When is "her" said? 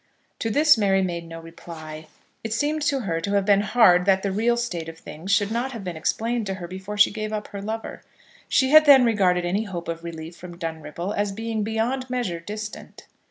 3.01-3.21, 6.55-6.67, 7.49-7.61